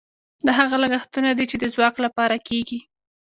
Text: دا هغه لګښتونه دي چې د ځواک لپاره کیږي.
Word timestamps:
دا 0.45 0.51
هغه 0.59 0.75
لګښتونه 0.83 1.29
دي 1.37 1.45
چې 1.51 1.55
د 1.59 1.65
ځواک 1.73 1.95
لپاره 2.05 2.35
کیږي. 2.47 2.79